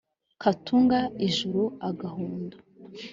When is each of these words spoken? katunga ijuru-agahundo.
katunga 0.41 0.99
ijuru-agahundo. 1.27 2.55